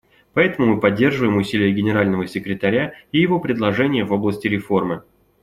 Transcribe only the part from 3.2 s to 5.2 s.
его предложения в области реформы.